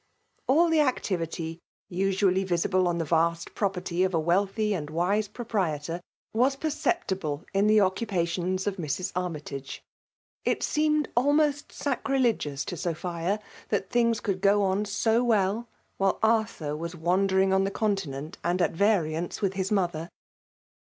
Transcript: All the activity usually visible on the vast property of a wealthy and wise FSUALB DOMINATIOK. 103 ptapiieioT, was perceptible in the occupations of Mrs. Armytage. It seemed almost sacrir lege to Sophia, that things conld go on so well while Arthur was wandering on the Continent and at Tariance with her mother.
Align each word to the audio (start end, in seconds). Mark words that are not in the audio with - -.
All 0.47 0.67
the 0.71 0.79
activity 0.79 1.59
usually 1.87 2.43
visible 2.43 2.87
on 2.87 2.97
the 2.97 3.05
vast 3.05 3.53
property 3.53 4.01
of 4.03 4.15
a 4.15 4.19
wealthy 4.19 4.73
and 4.73 4.89
wise 4.89 5.27
FSUALB 5.27 5.33
DOMINATIOK. 5.47 5.53
103 5.53 5.93
ptapiieioT, 5.93 6.01
was 6.39 6.55
perceptible 6.55 7.45
in 7.53 7.67
the 7.67 7.81
occupations 7.81 8.65
of 8.65 8.77
Mrs. 8.77 9.11
Armytage. 9.15 9.83
It 10.43 10.63
seemed 10.63 11.07
almost 11.15 11.69
sacrir 11.69 12.19
lege 12.19 12.65
to 12.65 12.75
Sophia, 12.75 13.39
that 13.69 13.91
things 13.91 14.21
conld 14.21 14.41
go 14.41 14.63
on 14.63 14.85
so 14.85 15.23
well 15.23 15.69
while 15.97 16.17
Arthur 16.23 16.75
was 16.75 16.95
wandering 16.95 17.53
on 17.53 17.63
the 17.63 17.69
Continent 17.69 18.39
and 18.43 18.59
at 18.59 18.73
Tariance 18.73 19.39
with 19.43 19.53
her 19.53 19.71
mother. 19.71 20.09